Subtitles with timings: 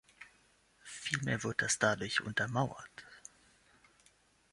[0.83, 3.05] Vielmehr wird das dadurch untermauert.